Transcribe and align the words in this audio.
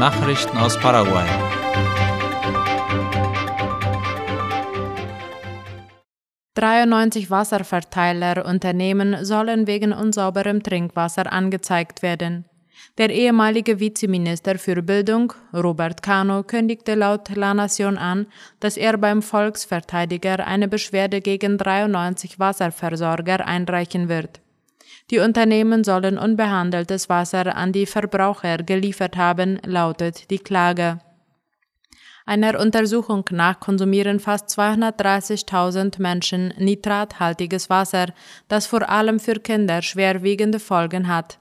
Nachrichten 0.00 0.56
aus 0.56 0.78
Paraguay. 0.78 1.26
»93 6.56 7.28
Wasserverteilerunternehmen 7.28 9.26
sollen 9.26 9.66
wegen 9.66 9.92
unsauberem 9.92 10.62
Trinkwasser 10.62 11.30
angezeigt 11.30 12.00
werden. 12.00 12.46
Der 12.96 13.10
ehemalige 13.10 13.78
Vizeminister 13.78 14.58
für 14.58 14.80
Bildung, 14.80 15.34
Robert 15.52 16.02
Cano, 16.02 16.44
kündigte 16.44 16.94
laut 16.94 17.28
La 17.36 17.52
Nation 17.52 17.98
an, 17.98 18.26
dass 18.58 18.78
er 18.78 18.96
beim 18.96 19.20
Volksverteidiger 19.20 20.46
eine 20.46 20.66
Beschwerde 20.66 21.20
gegen 21.20 21.58
93 21.58 22.38
Wasserversorger 22.38 23.46
einreichen 23.46 24.08
wird. 24.08 24.40
Die 25.10 25.18
Unternehmen 25.18 25.82
sollen 25.82 26.18
unbehandeltes 26.18 27.08
Wasser 27.08 27.56
an 27.56 27.72
die 27.72 27.86
Verbraucher 27.86 28.58
geliefert 28.58 29.16
haben, 29.16 29.58
lautet 29.66 30.30
die 30.30 30.38
Klage. 30.38 31.00
Einer 32.26 32.60
Untersuchung 32.60 33.24
nach 33.32 33.58
konsumieren 33.58 34.20
fast 34.20 34.56
230.000 34.56 36.00
Menschen 36.00 36.54
nitrathaltiges 36.58 37.68
Wasser, 37.68 38.06
das 38.46 38.66
vor 38.66 38.88
allem 38.88 39.18
für 39.18 39.40
Kinder 39.40 39.82
schwerwiegende 39.82 40.60
Folgen 40.60 41.08
hat. 41.08 41.40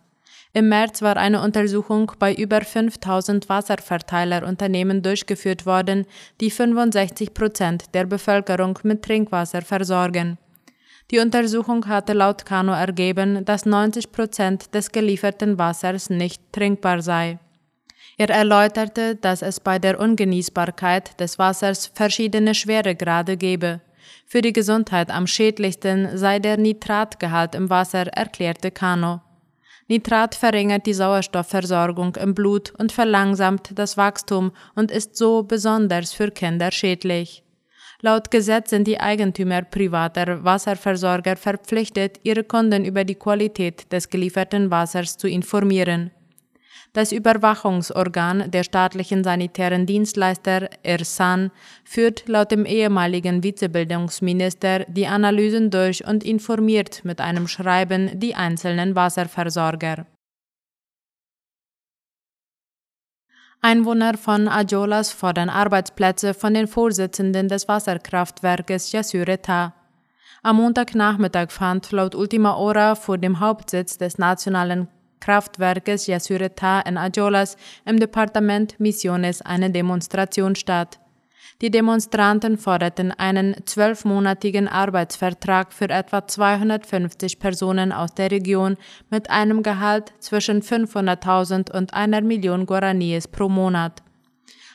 Im 0.51 0.67
März 0.69 1.03
war 1.03 1.15
eine 1.15 1.43
Untersuchung 1.43 2.11
bei 2.17 2.33
über 2.33 2.61
5000 2.61 3.49
Wasserverteilerunternehmen 3.49 5.03
durchgeführt 5.03 5.67
worden, 5.67 6.07
die 6.41 6.49
65 6.49 7.35
Prozent 7.35 7.93
der 7.93 8.05
Bevölkerung 8.05 8.79
mit 8.81 9.03
Trinkwasser 9.03 9.61
versorgen. 9.61 10.39
Die 11.11 11.19
Untersuchung 11.19 11.87
hatte 11.87 12.13
laut 12.13 12.45
Kano 12.45 12.73
ergeben, 12.73 13.43
dass 13.43 13.65
90 13.65 14.11
Prozent 14.11 14.75
des 14.75 14.91
gelieferten 14.91 15.57
Wassers 15.57 16.11
nicht 16.11 16.41
trinkbar 16.51 17.01
sei. 17.01 17.39
Er 18.17 18.29
erläuterte, 18.29 19.15
dass 19.15 19.41
es 19.41 19.59
bei 19.59 19.79
der 19.79 19.99
Ungenießbarkeit 19.99 21.19
des 21.19 21.39
Wassers 21.39 21.87
verschiedene 21.87 22.53
Schweregrade 22.53 23.37
gebe. 23.37 23.81
Für 24.25 24.41
die 24.41 24.53
Gesundheit 24.53 25.09
am 25.09 25.25
schädlichsten 25.25 26.15
sei 26.17 26.37
der 26.37 26.57
Nitratgehalt 26.57 27.55
im 27.55 27.69
Wasser, 27.71 28.07
erklärte 28.07 28.69
Kano. 28.69 29.21
Nitrat 29.87 30.35
verringert 30.35 30.85
die 30.85 30.93
Sauerstoffversorgung 30.93 32.15
im 32.17 32.35
Blut 32.35 32.71
und 32.77 32.91
verlangsamt 32.91 33.71
das 33.73 33.97
Wachstum 33.97 34.51
und 34.75 34.91
ist 34.91 35.15
so 35.15 35.41
besonders 35.41 36.13
für 36.13 36.29
Kinder 36.29 36.71
schädlich. 36.71 37.43
Laut 38.01 38.31
Gesetz 38.31 38.69
sind 38.69 38.87
die 38.87 38.97
Eigentümer 38.97 39.63
privater 39.63 40.41
Wasserversorger 40.45 41.35
verpflichtet, 41.35 42.19
ihre 42.23 42.45
Kunden 42.45 42.85
über 42.85 43.03
die 43.03 43.15
Qualität 43.15 43.91
des 43.91 44.09
gelieferten 44.09 44.71
Wassers 44.71 45.17
zu 45.17 45.27
informieren. 45.27 46.11
Das 46.93 47.11
Überwachungsorgan 47.11 48.49
der 48.51 48.63
staatlichen 48.63 49.25
sanitären 49.25 49.85
Dienstleister 49.85 50.69
ERSAN 50.81 51.51
führt 51.83 52.27
laut 52.27 52.51
dem 52.51 52.65
ehemaligen 52.65 53.43
Vizebildungsminister 53.43 54.85
die 54.87 55.05
Analysen 55.05 55.69
durch 55.69 56.07
und 56.07 56.23
informiert 56.23 57.01
mit 57.03 57.19
einem 57.19 57.49
Schreiben 57.49 58.17
die 58.17 58.33
einzelnen 58.33 58.95
Wasserversorger. 58.95 60.07
Einwohner 63.61 64.17
von 64.17 64.47
Ajolas 64.47 65.11
fordern 65.11 65.49
Arbeitsplätze 65.49 66.33
von 66.33 66.53
den 66.53 66.65
Vorsitzenden 66.65 67.49
des 67.49 67.67
Wasserkraftwerkes 67.67 68.93
Yasureta. 68.93 69.73
Am 70.43 70.55
Montagnachmittag 70.55 71.51
fand 71.51 71.91
laut 71.91 72.15
Ultima 72.15 72.55
Hora 72.55 72.95
vor 72.95 73.17
dem 73.17 73.41
Hauptsitz 73.41 73.97
des 73.97 74.17
Nationalen 74.17 74.87
Kraftwerkes 75.19 76.07
Yasureta 76.07 76.79
in 76.79 76.97
Ajolas 76.97 77.57
im 77.83 77.99
Departement 77.99 78.79
Misiones 78.79 79.41
eine 79.41 79.69
Demonstration 79.69 80.55
statt. 80.55 80.97
Die 81.61 81.71
Demonstranten 81.71 82.57
forderten 82.57 83.11
einen 83.11 83.55
zwölfmonatigen 83.65 84.67
Arbeitsvertrag 84.67 85.73
für 85.73 85.89
etwa 85.89 86.25
250 86.25 87.39
Personen 87.39 87.91
aus 87.91 88.13
der 88.13 88.31
Region 88.31 88.77
mit 89.09 89.29
einem 89.29 89.61
Gehalt 89.61 90.13
zwischen 90.19 90.61
500.000 90.61 91.71
und 91.75 91.93
einer 91.93 92.21
Million 92.21 92.65
Guaraníes 92.65 93.27
pro 93.27 93.49
Monat. 93.49 94.01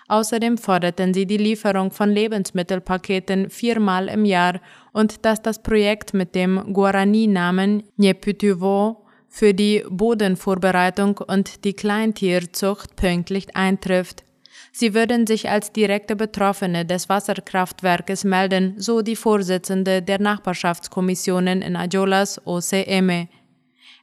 Außerdem 0.09 0.59
forderten 0.59 1.15
sie 1.15 1.27
die 1.27 1.39
Lieferung 1.39 1.91
von 1.91 2.11
Lebensmittelpaketen 2.11 3.49
viermal 3.49 4.09
im 4.09 4.27
Jahr 4.27 4.61
und 4.93 5.25
dass 5.25 5.41
das 5.41 5.63
Projekt 5.63 6.13
mit 6.13 6.35
dem 6.35 6.75
Guarani-Namen 6.75 7.85
Nyeputivo 7.97 9.07
für 9.29 9.55
die 9.55 9.83
Bodenvorbereitung 9.89 11.19
und 11.19 11.65
die 11.65 11.73
Kleintierzucht 11.73 12.97
pünktlich 12.97 13.57
eintrifft. 13.57 14.25
Sie 14.73 14.95
würden 14.95 15.27
sich 15.27 15.49
als 15.49 15.73
direkte 15.73 16.17
Betroffene 16.17 16.85
des 16.85 17.09
Wasserkraftwerkes 17.09 18.25
melden, 18.25 18.75
so 18.79 19.03
die 19.03 19.17
Vorsitzende 19.17 20.03
der 20.03 20.21
Nachbarschaftskommissionen 20.21 21.63
in 21.63 21.77
Ajolas 21.77 22.41
OCM. 22.47 23.29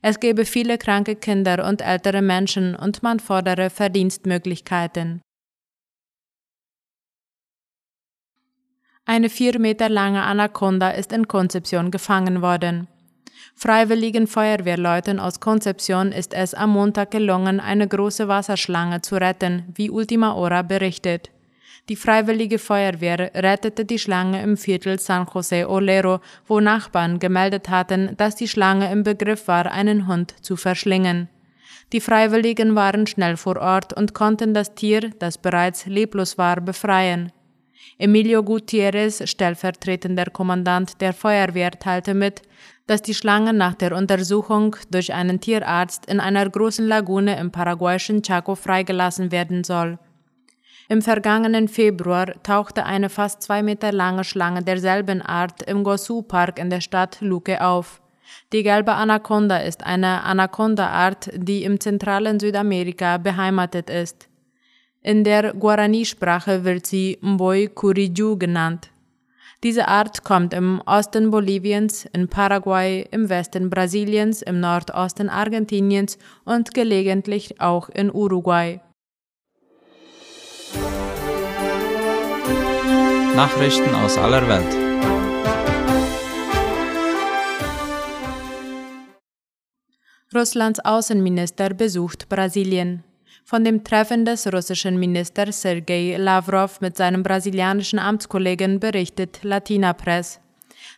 Es 0.02 0.20
gebe 0.20 0.46
viele 0.46 0.78
kranke 0.78 1.16
Kinder 1.16 1.68
und 1.68 1.82
ältere 1.82 2.22
Menschen 2.22 2.76
und 2.76 3.04
man 3.04 3.20
fordere 3.20 3.70
Verdienstmöglichkeiten. 3.70 5.22
Eine 9.06 9.30
vier 9.30 9.60
Meter 9.60 9.90
lange 9.90 10.24
Anaconda 10.24 10.92
ist 10.92 11.12
in 11.12 11.28
Konzeption 11.28 11.92
gefangen 11.92 12.42
worden. 12.42 12.88
Freiwilligen 13.56 14.28
Feuerwehrleuten 14.28 15.20
aus 15.20 15.40
Konzeption 15.40 16.12
ist 16.12 16.34
es 16.34 16.54
am 16.54 16.72
Montag 16.72 17.12
gelungen, 17.12 17.60
eine 17.60 17.88
große 17.88 18.28
Wasserschlange 18.28 19.02
zu 19.02 19.16
retten, 19.16 19.66
wie 19.76 19.90
Ultima 19.90 20.34
Hora 20.34 20.62
berichtet. 20.62 21.30
Die 21.90 21.96
Freiwillige 21.96 22.60
Feuerwehr 22.60 23.32
rettete 23.36 23.86
die 23.86 24.00
Schlange 24.00 24.42
im 24.42 24.56
Viertel 24.56 25.00
San 25.00 25.26
José 25.26 25.66
Olero, 25.68 26.22
wo 26.48 26.60
Nachbarn 26.60 27.20
gemeldet 27.20 27.70
hatten, 27.70 28.16
dass 28.18 28.36
die 28.36 28.48
Schlange 28.48 28.92
im 28.92 29.04
Begriff 29.04 29.48
war, 29.48 29.72
einen 29.72 30.08
Hund 30.08 30.34
zu 30.42 30.56
verschlingen. 30.56 31.28
Die 31.92 32.00
Freiwilligen 32.00 32.76
waren 32.76 33.08
schnell 33.08 33.36
vor 33.36 33.58
Ort 33.58 33.94
und 33.94 34.14
konnten 34.14 34.54
das 34.54 34.76
Tier, 34.76 35.10
das 35.20 35.38
bereits 35.38 35.86
leblos 35.86 36.38
war, 36.38 36.62
befreien. 36.62 37.34
Emilio 37.98 38.42
Gutierrez, 38.44 39.28
stellvertretender 39.30 40.26
Kommandant 40.26 41.02
der 41.02 41.14
Feuerwehr, 41.14 41.72
teilte 41.72 42.14
mit, 42.14 42.42
dass 42.92 43.02
die 43.02 43.14
Schlange 43.14 43.54
nach 43.54 43.74
der 43.74 43.96
Untersuchung 43.96 44.76
durch 44.90 45.14
einen 45.14 45.40
Tierarzt 45.40 46.08
in 46.08 46.20
einer 46.20 46.50
großen 46.50 46.86
Lagune 46.86 47.40
im 47.40 47.50
paraguayischen 47.50 48.22
Chaco 48.22 48.56
freigelassen 48.56 49.32
werden 49.32 49.64
soll. 49.64 49.98
Im 50.90 51.02
vergangenen 51.02 51.70
Februar 51.70 52.34
tauchte 52.44 52.86
eine 52.86 53.08
fast 53.08 53.44
zwei 53.44 53.64
Meter 53.64 53.94
lange 53.94 54.26
Schlange 54.26 54.62
derselben 54.62 55.22
Art 55.22 55.64
im 55.64 55.86
Gosu-Park 55.86 56.60
in 56.60 56.70
der 56.70 56.82
Stadt 56.82 57.22
Luque 57.22 57.64
auf. 57.64 58.02
Die 58.52 58.62
gelbe 58.62 58.92
Anaconda 58.92 59.60
ist 59.60 59.86
eine 59.86 60.26
Anaconda-Art, 60.26 61.30
die 61.34 61.64
im 61.64 61.80
zentralen 61.80 62.42
Südamerika 62.42 63.20
beheimatet 63.20 63.90
ist. 63.90 64.28
In 65.02 65.24
der 65.24 65.54
Guarani-Sprache 65.54 66.66
wird 66.66 66.86
sie 66.86 67.18
Mboy 67.22 67.70
Curiju 67.70 68.38
genannt. 68.38 68.91
Diese 69.64 69.88
Art 69.88 70.24
kommt 70.24 70.56
im 70.56 70.82
Osten 70.88 71.30
Boliviens, 71.30 72.06
in 72.14 72.28
Paraguay, 72.28 73.08
im 73.12 73.30
Westen 73.30 73.70
Brasiliens, 73.70 74.42
im 74.42 74.60
Nordosten 74.60 75.30
Argentiniens 75.30 76.18
und 76.46 76.74
gelegentlich 76.74 77.62
auch 77.62 77.88
in 77.90 78.12
Uruguay. 78.12 78.82
Nachrichten 83.36 83.94
aus 83.94 84.18
aller 84.18 84.48
Welt. 84.48 84.92
Russlands 90.34 90.80
Außenminister 90.80 91.74
besucht 91.76 92.30
Brasilien. 92.30 93.04
Von 93.52 93.66
dem 93.66 93.84
Treffen 93.84 94.24
des 94.24 94.48
russischen 94.48 94.98
Ministers 94.98 95.62
Sergei 95.62 96.16
Lavrov 96.18 96.80
mit 96.80 96.96
seinem 96.96 97.22
brasilianischen 97.22 98.00
Amtskollegen 98.00 98.80
berichtet 98.80 99.40
Latina 99.44 99.92
Press. 99.92 100.40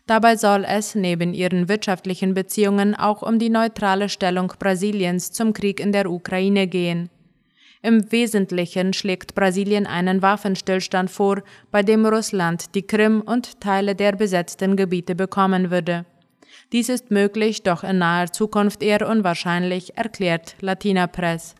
Dabei 0.06 0.36
soll 0.36 0.64
es 0.64 0.94
neben 0.94 1.34
ihren 1.34 1.68
wirtschaftlichen 1.68 2.32
Beziehungen 2.32 2.94
auch 2.94 3.22
um 3.22 3.40
die 3.40 3.50
neutrale 3.50 4.08
Stellung 4.08 4.52
Brasiliens 4.56 5.32
zum 5.32 5.52
Krieg 5.52 5.80
in 5.80 5.90
der 5.90 6.08
Ukraine 6.08 6.68
gehen. 6.68 7.10
Im 7.82 8.12
Wesentlichen 8.12 8.92
schlägt 8.92 9.34
Brasilien 9.34 9.88
einen 9.88 10.22
Waffenstillstand 10.22 11.10
vor, 11.10 11.42
bei 11.72 11.82
dem 11.82 12.06
Russland 12.06 12.76
die 12.76 12.86
Krim 12.86 13.20
und 13.20 13.60
Teile 13.60 13.96
der 13.96 14.12
besetzten 14.12 14.76
Gebiete 14.76 15.16
bekommen 15.16 15.72
würde. 15.72 16.06
Dies 16.70 16.88
ist 16.88 17.10
möglich, 17.10 17.64
doch 17.64 17.82
in 17.82 17.98
naher 17.98 18.30
Zukunft 18.30 18.84
eher 18.84 19.08
unwahrscheinlich, 19.08 19.98
erklärt 19.98 20.54
Latina 20.60 21.08
Press. 21.08 21.56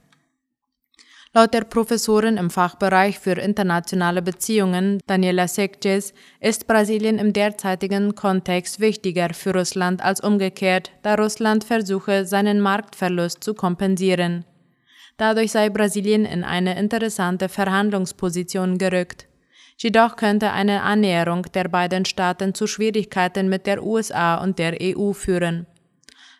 Laut 1.37 1.53
der 1.53 1.65
Professorin 1.65 2.37
im 2.37 2.49
Fachbereich 2.49 3.19
für 3.19 3.33
internationale 3.33 4.23
Beziehungen, 4.23 5.01
Daniela 5.09 5.49
Sekjes, 5.49 6.15
ist 6.39 6.69
Brasilien 6.69 7.19
im 7.19 7.33
derzeitigen 7.33 8.15
Kontext 8.15 8.79
wichtiger 8.79 9.35
für 9.35 9.53
Russland 9.53 10.01
als 10.01 10.21
umgekehrt, 10.21 10.93
da 11.03 11.17
Russland 11.17 11.65
versuche, 11.65 12.25
seinen 12.25 12.61
Marktverlust 12.61 13.43
zu 13.43 13.55
kompensieren. 13.55 14.45
Dadurch 15.17 15.51
sei 15.51 15.71
Brasilien 15.71 16.25
in 16.25 16.45
eine 16.45 16.79
interessante 16.79 17.49
Verhandlungsposition 17.49 18.79
gerückt. 18.79 19.27
Jedoch 19.77 20.15
könnte 20.15 20.53
eine 20.53 20.83
Annäherung 20.83 21.43
der 21.53 21.65
beiden 21.65 22.05
Staaten 22.05 22.55
zu 22.55 22.69
Schwierigkeiten 22.69 23.49
mit 23.49 23.67
der 23.67 23.83
USA 23.83 24.37
und 24.37 24.61
der 24.61 24.77
EU 24.81 25.13
führen. 25.13 25.67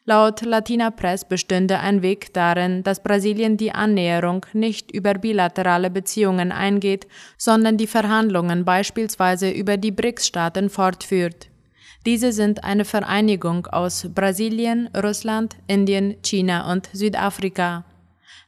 Laut 0.07 0.43
Latina 0.43 0.91
Press 0.91 1.25
bestünde 1.25 1.79
ein 1.79 2.03
Weg 2.03 2.35
darin, 2.35 2.83
dass 2.83 3.03
Brasilien 3.03 3.57
die 3.57 3.73
Annäherung 3.73 4.45
nicht 4.53 4.91
über 4.91 5.15
bilaterale 5.15 5.89
Beziehungen 5.89 6.53
eingeht, 6.53 7.07
sondern 7.39 7.79
die 7.79 7.87
Verhandlungen 7.87 8.67
beispielsweise 8.67 9.51
über 9.51 9.79
die 9.79 9.93
BRICS-Staaten 9.93 10.69
fortführt. 10.69 11.49
Diese 12.05 12.33
sind 12.33 12.65
eine 12.65 12.85
Vereinigung 12.85 13.67
aus 13.67 14.07
Brasilien, 14.15 14.91
Russland, 14.95 15.57
Indien, 15.69 16.17
China 16.23 16.71
und 16.71 16.91
Südafrika. 16.93 17.87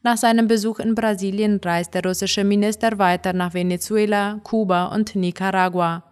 Nach 0.02 0.18
seinem 0.18 0.48
Besuch 0.48 0.78
in 0.78 0.94
Brasilien 0.94 1.58
reist 1.64 1.94
der 1.94 2.04
russische 2.04 2.44
Minister 2.44 2.98
weiter 2.98 3.32
nach 3.32 3.54
Venezuela, 3.54 4.40
Kuba 4.44 4.94
und 4.94 5.16
Nicaragua. 5.16 6.04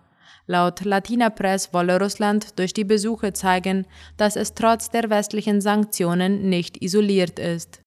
Laut 0.47 0.85
Latina 0.85 1.31
Press 1.31 1.73
wolle 1.73 1.99
Russland 1.99 2.59
durch 2.59 2.75
die 2.75 2.85
Besuche 2.85 3.33
zeigen, 3.33 3.87
dass 4.17 4.37
es 4.37 4.55
trotz 4.55 4.91
der 4.91 5.09
westlichen 5.09 5.61
Sanktionen 5.61 6.51
nicht 6.51 6.83
isoliert 6.83 7.39
ist. 7.39 7.81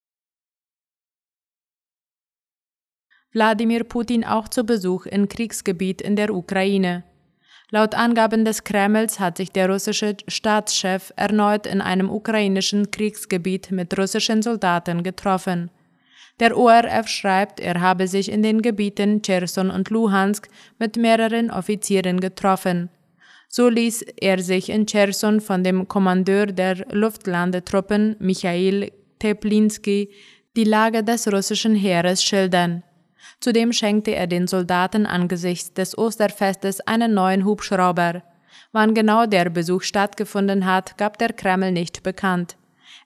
Wladimir 3.32 3.84
Putin 3.84 4.24
auch 4.24 4.48
zu 4.48 4.64
Besuch 4.64 5.06
in 5.06 5.28
Kriegsgebiet 5.28 6.00
in 6.00 6.16
der 6.16 6.34
Ukraine. 6.34 7.04
Laut 7.70 7.94
Angaben 7.94 8.46
des 8.46 8.64
Kremls 8.64 9.20
hat 9.20 9.36
sich 9.36 9.52
der 9.52 9.68
russische 9.68 10.16
Staatschef 10.26 11.12
erneut 11.16 11.66
in 11.66 11.82
einem 11.82 12.10
ukrainischen 12.10 12.90
Kriegsgebiet 12.90 13.70
mit 13.70 13.96
russischen 13.98 14.40
Soldaten 14.40 15.02
getroffen. 15.02 15.70
Der 16.40 16.56
ORF 16.56 17.08
schreibt, 17.08 17.58
er 17.58 17.80
habe 17.80 18.06
sich 18.06 18.30
in 18.30 18.42
den 18.42 18.62
Gebieten 18.62 19.22
Cherson 19.22 19.70
und 19.70 19.90
Luhansk 19.90 20.48
mit 20.78 20.96
mehreren 20.96 21.50
Offizieren 21.50 22.20
getroffen. 22.20 22.90
So 23.48 23.68
ließ 23.68 24.02
er 24.20 24.40
sich 24.40 24.68
in 24.68 24.86
Cherson 24.86 25.40
von 25.40 25.64
dem 25.64 25.88
Kommandeur 25.88 26.46
der 26.46 26.76
Luftlandetruppen 26.92 28.16
Michail 28.18 28.92
Teplinski 29.18 30.10
die 30.54 30.64
Lage 30.64 31.02
des 31.02 31.32
russischen 31.32 31.74
Heeres 31.74 32.22
schildern. 32.22 32.82
Zudem 33.40 33.72
schenkte 33.72 34.14
er 34.14 34.26
den 34.26 34.46
Soldaten 34.46 35.06
angesichts 35.06 35.72
des 35.72 35.96
Osterfestes 35.96 36.80
einen 36.80 37.14
neuen 37.14 37.44
Hubschrauber. 37.44 38.22
Wann 38.72 38.94
genau 38.94 39.26
der 39.26 39.48
Besuch 39.48 39.82
stattgefunden 39.82 40.66
hat, 40.66 40.98
gab 40.98 41.16
der 41.18 41.32
Kreml 41.32 41.72
nicht 41.72 42.02
bekannt. 42.02 42.57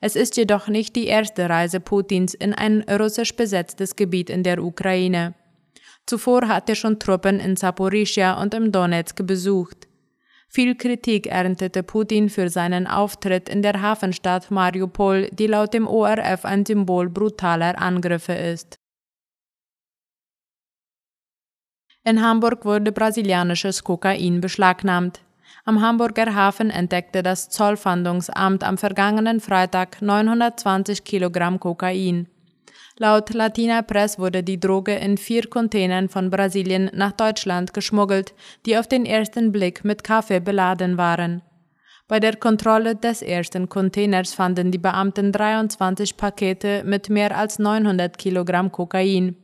Es 0.04 0.16
ist 0.16 0.36
jedoch 0.36 0.66
nicht 0.66 0.96
die 0.96 1.06
erste 1.06 1.48
Reise 1.48 1.78
Putins 1.78 2.34
in 2.34 2.52
ein 2.52 2.82
russisch 2.82 3.36
besetztes 3.36 3.94
Gebiet 3.94 4.30
in 4.30 4.42
der 4.42 4.60
Ukraine. 4.60 5.34
Zuvor 6.06 6.48
hat 6.48 6.68
er 6.68 6.74
schon 6.74 6.98
Truppen 6.98 7.38
in 7.38 7.54
Saporischia 7.54 8.42
und 8.42 8.52
im 8.52 8.72
Donetsk 8.72 9.24
besucht. 9.24 9.86
Viel 10.48 10.74
Kritik 10.74 11.28
erntete 11.28 11.84
Putin 11.84 12.30
für 12.30 12.48
seinen 12.48 12.88
Auftritt 12.88 13.48
in 13.48 13.62
der 13.62 13.80
Hafenstadt 13.80 14.50
Mariupol, 14.50 15.28
die 15.30 15.46
laut 15.46 15.72
dem 15.72 15.86
ORF 15.86 16.44
ein 16.44 16.66
Symbol 16.66 17.08
brutaler 17.08 17.80
Angriffe 17.80 18.32
ist. 18.32 18.80
In 22.02 22.20
Hamburg 22.20 22.64
wurde 22.64 22.90
brasilianisches 22.90 23.84
Kokain 23.84 24.40
beschlagnahmt. 24.40 25.20
Am 25.64 25.80
Hamburger 25.80 26.34
Hafen 26.34 26.70
entdeckte 26.70 27.22
das 27.22 27.48
Zollfahndungsamt 27.48 28.64
am 28.64 28.78
vergangenen 28.78 29.38
Freitag 29.38 30.02
920 30.02 31.04
Kilogramm 31.04 31.60
Kokain. 31.60 32.26
Laut 32.96 33.32
Latina 33.32 33.82
Press 33.82 34.18
wurde 34.18 34.42
die 34.42 34.58
Droge 34.58 34.96
in 34.96 35.16
vier 35.16 35.48
Containern 35.48 36.08
von 36.08 36.30
Brasilien 36.30 36.90
nach 36.92 37.12
Deutschland 37.12 37.72
geschmuggelt, 37.72 38.34
die 38.66 38.76
auf 38.76 38.88
den 38.88 39.06
ersten 39.06 39.52
Blick 39.52 39.84
mit 39.84 40.02
Kaffee 40.02 40.40
beladen 40.40 40.98
waren. 40.98 41.42
Bei 42.08 42.18
der 42.18 42.36
Kontrolle 42.36 42.96
des 42.96 43.22
ersten 43.22 43.68
Containers 43.68 44.34
fanden 44.34 44.72
die 44.72 44.78
Beamten 44.78 45.30
23 45.30 46.16
Pakete 46.16 46.82
mit 46.84 47.08
mehr 47.08 47.36
als 47.36 47.60
900 47.60 48.18
Kilogramm 48.18 48.72
Kokain. 48.72 49.36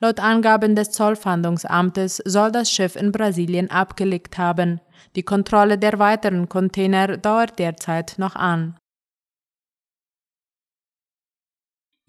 Laut 0.00 0.20
Angaben 0.20 0.74
des 0.74 0.90
Zollfahndungsamtes 0.90 2.22
soll 2.24 2.52
das 2.52 2.70
Schiff 2.70 2.96
in 2.96 3.12
Brasilien 3.12 3.70
abgelegt 3.70 4.38
haben. 4.38 4.80
Die 5.16 5.22
Kontrolle 5.22 5.78
der 5.78 5.98
weiteren 5.98 6.48
Container 6.48 7.16
dauert 7.16 7.58
derzeit 7.58 8.14
noch 8.18 8.36
an. 8.36 8.78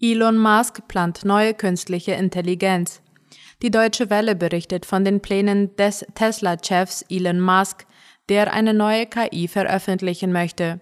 Elon 0.00 0.36
Musk 0.36 0.88
plant 0.88 1.24
neue 1.24 1.54
künstliche 1.54 2.12
Intelligenz. 2.12 3.02
Die 3.62 3.70
Deutsche 3.70 4.10
Welle 4.10 4.34
berichtet 4.34 4.84
von 4.84 5.04
den 5.04 5.20
Plänen 5.20 5.76
des 5.76 6.04
Tesla-Chefs 6.16 7.04
Elon 7.08 7.40
Musk, 7.40 7.86
der 8.28 8.52
eine 8.52 8.74
neue 8.74 9.06
KI 9.06 9.46
veröffentlichen 9.46 10.32
möchte. 10.32 10.80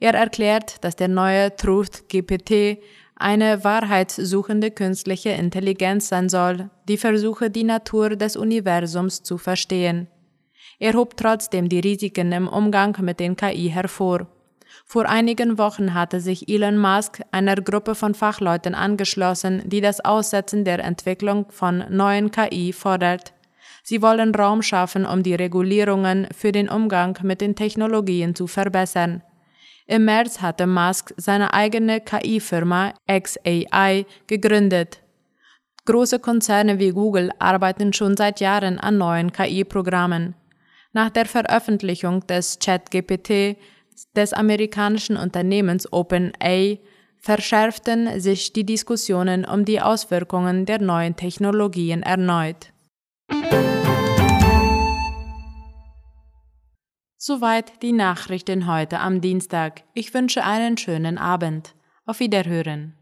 Er 0.00 0.14
erklärt, 0.14 0.82
dass 0.84 0.96
der 0.96 1.08
neue 1.08 1.54
Truth 1.54 2.08
GPT 2.08 2.78
eine 3.16 3.64
wahrheitssuchende 3.64 4.70
künstliche 4.70 5.30
Intelligenz 5.30 6.08
sein 6.08 6.28
soll, 6.28 6.70
die 6.88 6.98
versuche, 6.98 7.50
die 7.50 7.64
Natur 7.64 8.10
des 8.10 8.36
Universums 8.36 9.22
zu 9.22 9.38
verstehen. 9.38 10.08
Er 10.78 10.92
hob 10.92 11.16
trotzdem 11.16 11.68
die 11.68 11.80
Risiken 11.80 12.32
im 12.32 12.46
Umgang 12.46 12.96
mit 13.00 13.18
den 13.18 13.34
KI 13.34 13.70
hervor. 13.70 14.26
Vor 14.84 15.08
einigen 15.08 15.56
Wochen 15.56 15.94
hatte 15.94 16.20
sich 16.20 16.48
Elon 16.48 16.76
Musk 16.76 17.22
einer 17.32 17.56
Gruppe 17.56 17.94
von 17.94 18.14
Fachleuten 18.14 18.74
angeschlossen, 18.74 19.62
die 19.64 19.80
das 19.80 20.04
Aussetzen 20.04 20.64
der 20.64 20.80
Entwicklung 20.84 21.46
von 21.50 21.84
neuen 21.88 22.30
KI 22.30 22.72
fordert. 22.72 23.32
Sie 23.82 24.02
wollen 24.02 24.34
Raum 24.34 24.62
schaffen, 24.62 25.06
um 25.06 25.22
die 25.22 25.34
Regulierungen 25.34 26.28
für 26.36 26.52
den 26.52 26.68
Umgang 26.68 27.18
mit 27.22 27.40
den 27.40 27.54
Technologien 27.54 28.34
zu 28.34 28.46
verbessern. 28.46 29.22
Im 29.88 30.04
März 30.04 30.40
hatte 30.40 30.66
Musk 30.66 31.14
seine 31.16 31.54
eigene 31.54 32.00
KI-Firma 32.00 32.94
XAI 33.08 34.04
gegründet. 34.26 35.00
Große 35.84 36.18
Konzerne 36.18 36.80
wie 36.80 36.90
Google 36.90 37.30
arbeiten 37.38 37.92
schon 37.92 38.16
seit 38.16 38.40
Jahren 38.40 38.80
an 38.80 38.98
neuen 38.98 39.30
KI-Programmen. 39.30 40.34
Nach 40.92 41.10
der 41.10 41.26
Veröffentlichung 41.26 42.26
des 42.26 42.58
ChatGPT 42.58 43.56
des 44.16 44.32
amerikanischen 44.32 45.16
Unternehmens 45.16 45.92
OpenAI 45.92 46.80
verschärften 47.18 48.20
sich 48.20 48.52
die 48.52 48.64
Diskussionen 48.64 49.44
um 49.44 49.64
die 49.64 49.80
Auswirkungen 49.80 50.66
der 50.66 50.80
neuen 50.80 51.14
Technologien 51.14 52.02
erneut. 52.02 52.72
Soweit 57.28 57.82
die 57.82 57.90
Nachrichten 57.90 58.68
heute 58.68 59.00
am 59.00 59.20
Dienstag. 59.20 59.82
Ich 59.94 60.14
wünsche 60.14 60.44
einen 60.44 60.76
schönen 60.76 61.18
Abend. 61.18 61.74
Auf 62.04 62.20
Wiederhören. 62.20 62.94